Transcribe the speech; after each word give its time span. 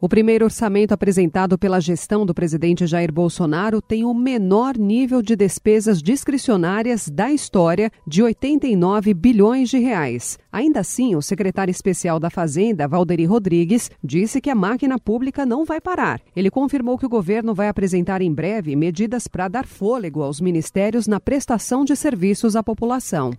O 0.00 0.08
primeiro 0.08 0.44
orçamento 0.44 0.92
apresentado 0.92 1.58
pela 1.58 1.80
gestão 1.80 2.24
do 2.24 2.32
presidente 2.32 2.86
Jair 2.86 3.12
Bolsonaro 3.12 3.82
tem 3.82 4.04
o 4.04 4.14
menor 4.14 4.78
nível 4.78 5.20
de 5.20 5.34
despesas 5.34 6.00
discricionárias 6.00 7.08
da 7.08 7.32
história, 7.32 7.90
de 8.06 8.22
89 8.22 9.12
bilhões 9.12 9.68
de 9.68 9.78
reais. 9.78 10.38
Ainda 10.52 10.78
assim, 10.80 11.16
o 11.16 11.20
secretário 11.20 11.72
especial 11.72 12.20
da 12.20 12.30
Fazenda, 12.30 12.86
Valderi 12.86 13.24
Rodrigues, 13.24 13.90
disse 14.02 14.40
que 14.40 14.50
a 14.50 14.54
máquina 14.54 15.00
pública 15.00 15.44
não 15.44 15.64
vai 15.64 15.80
parar. 15.80 16.20
Ele 16.36 16.48
confirmou 16.48 16.96
que 16.96 17.06
o 17.06 17.08
governo 17.08 17.52
vai 17.52 17.66
apresentar 17.66 18.22
em 18.22 18.32
breve 18.32 18.76
medidas 18.76 19.26
para 19.26 19.48
dar 19.48 19.66
fôlego 19.66 20.22
aos 20.22 20.40
ministérios 20.40 21.08
na 21.08 21.18
prestação 21.18 21.84
de 21.84 21.96
serviços 21.96 22.54
à 22.54 22.62
população. 22.62 23.32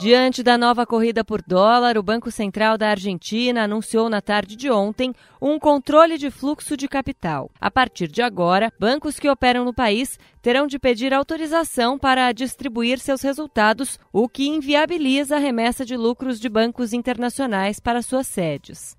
Diante 0.00 0.42
da 0.42 0.56
nova 0.56 0.86
corrida 0.86 1.22
por 1.22 1.42
dólar, 1.42 1.98
o 1.98 2.02
Banco 2.02 2.30
Central 2.30 2.78
da 2.78 2.88
Argentina 2.88 3.64
anunciou 3.64 4.08
na 4.08 4.22
tarde 4.22 4.56
de 4.56 4.70
ontem 4.70 5.12
um 5.38 5.58
controle 5.58 6.16
de 6.16 6.30
fluxo 6.30 6.74
de 6.74 6.88
capital. 6.88 7.50
A 7.60 7.70
partir 7.70 8.08
de 8.08 8.22
agora, 8.22 8.72
bancos 8.80 9.18
que 9.18 9.28
operam 9.28 9.62
no 9.62 9.74
país 9.74 10.18
terão 10.40 10.66
de 10.66 10.78
pedir 10.78 11.12
autorização 11.12 11.98
para 11.98 12.32
distribuir 12.32 12.98
seus 12.98 13.20
resultados, 13.20 13.98
o 14.10 14.26
que 14.26 14.48
inviabiliza 14.48 15.36
a 15.36 15.38
remessa 15.38 15.84
de 15.84 15.98
lucros 15.98 16.40
de 16.40 16.48
bancos 16.48 16.94
internacionais 16.94 17.78
para 17.78 18.00
suas 18.00 18.26
sedes. 18.26 18.96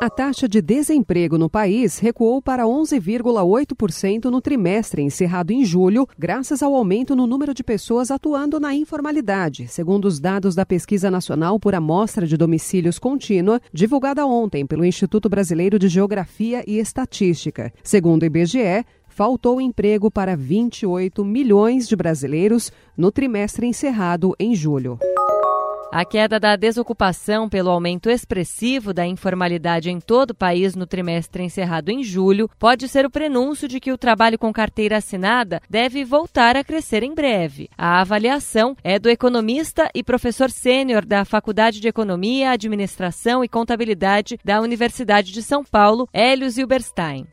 A 0.00 0.10
taxa 0.10 0.48
de 0.48 0.60
desemprego 0.60 1.38
no 1.38 1.48
país 1.48 1.98
recuou 1.98 2.42
para 2.42 2.64
11,8% 2.64 4.24
no 4.24 4.40
trimestre 4.40 5.00
encerrado 5.00 5.52
em 5.52 5.64
julho, 5.64 6.06
graças 6.18 6.62
ao 6.62 6.74
aumento 6.74 7.16
no 7.16 7.26
número 7.26 7.54
de 7.54 7.62
pessoas 7.64 8.10
atuando 8.10 8.60
na 8.60 8.74
informalidade, 8.74 9.66
segundo 9.68 10.06
os 10.06 10.20
dados 10.20 10.54
da 10.54 10.66
Pesquisa 10.66 11.10
Nacional 11.10 11.58
por 11.58 11.74
Amostra 11.74 12.26
de 12.26 12.36
Domicílios 12.36 12.98
Contínua, 12.98 13.60
divulgada 13.72 14.26
ontem 14.26 14.66
pelo 14.66 14.84
Instituto 14.84 15.28
Brasileiro 15.28 15.78
de 15.78 15.88
Geografia 15.88 16.62
e 16.66 16.78
Estatística. 16.78 17.72
Segundo 17.82 18.24
o 18.24 18.26
IBGE, 18.26 18.84
faltou 19.08 19.60
emprego 19.60 20.10
para 20.10 20.36
28 20.36 21.24
milhões 21.24 21.88
de 21.88 21.94
brasileiros 21.94 22.72
no 22.96 23.12
trimestre 23.12 23.66
encerrado 23.66 24.34
em 24.38 24.54
julho. 24.54 24.98
A 25.94 26.04
queda 26.04 26.40
da 26.40 26.56
desocupação 26.56 27.48
pelo 27.48 27.70
aumento 27.70 28.10
expressivo 28.10 28.92
da 28.92 29.06
informalidade 29.06 29.92
em 29.92 30.00
todo 30.00 30.30
o 30.30 30.34
país 30.34 30.74
no 30.74 30.88
trimestre 30.88 31.44
encerrado 31.44 31.88
em 31.88 32.02
julho 32.02 32.50
pode 32.58 32.88
ser 32.88 33.06
o 33.06 33.10
prenúncio 33.10 33.68
de 33.68 33.78
que 33.78 33.92
o 33.92 33.96
trabalho 33.96 34.36
com 34.36 34.52
carteira 34.52 34.96
assinada 34.96 35.62
deve 35.70 36.04
voltar 36.04 36.56
a 36.56 36.64
crescer 36.64 37.04
em 37.04 37.14
breve. 37.14 37.70
A 37.78 38.00
avaliação 38.00 38.76
é 38.82 38.98
do 38.98 39.08
economista 39.08 39.88
e 39.94 40.02
professor 40.02 40.50
sênior 40.50 41.04
da 41.04 41.24
Faculdade 41.24 41.78
de 41.78 41.86
Economia, 41.86 42.50
Administração 42.50 43.44
e 43.44 43.48
Contabilidade 43.48 44.36
da 44.44 44.60
Universidade 44.60 45.30
de 45.30 45.44
São 45.44 45.62
Paulo, 45.62 46.08
Hélio 46.12 46.50
Zilberstein. 46.50 47.24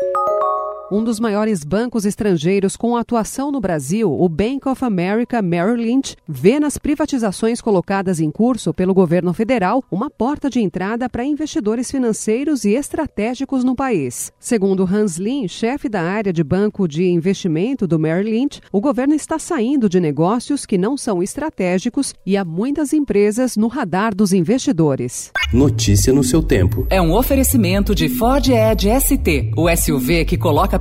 Um 0.93 1.05
dos 1.05 1.21
maiores 1.21 1.63
bancos 1.63 2.03
estrangeiros 2.03 2.75
com 2.75 2.97
atuação 2.97 3.49
no 3.49 3.61
Brasil, 3.61 4.11
o 4.11 4.27
Bank 4.27 4.67
of 4.67 4.83
America 4.83 5.41
Merrill 5.41 5.77
Lynch, 5.77 6.17
vê 6.27 6.59
nas 6.59 6.77
privatizações 6.77 7.61
colocadas 7.61 8.19
em 8.19 8.29
curso 8.29 8.73
pelo 8.73 8.93
governo 8.93 9.33
federal 9.33 9.81
uma 9.89 10.09
porta 10.09 10.49
de 10.49 10.59
entrada 10.59 11.07
para 11.07 11.23
investidores 11.23 11.89
financeiros 11.89 12.65
e 12.65 12.71
estratégicos 12.71 13.63
no 13.63 13.73
país. 13.73 14.33
Segundo 14.37 14.83
Hans 14.83 15.15
Lin, 15.15 15.47
chefe 15.47 15.87
da 15.87 16.01
área 16.01 16.33
de 16.33 16.43
banco 16.43 16.85
de 16.89 17.07
investimento 17.07 17.87
do 17.87 17.97
Merrill 17.97 18.29
Lynch, 18.29 18.59
o 18.69 18.81
governo 18.81 19.13
está 19.13 19.39
saindo 19.39 19.87
de 19.87 20.01
negócios 20.01 20.65
que 20.65 20.77
não 20.77 20.97
são 20.97 21.23
estratégicos 21.23 22.13
e 22.25 22.35
há 22.35 22.43
muitas 22.43 22.91
empresas 22.91 23.55
no 23.55 23.69
radar 23.69 24.13
dos 24.13 24.33
investidores. 24.33 25.31
Notícia 25.53 26.11
no 26.11 26.21
seu 26.23 26.43
tempo. 26.43 26.85
É 26.89 27.01
um 27.01 27.13
oferecimento 27.13 27.95
de 27.95 28.09
Ford 28.09 28.45
Edge 28.49 28.89
ST, 28.99 29.51
o 29.55 29.73
SUV 29.73 30.25
que 30.25 30.37
coloca 30.37 30.80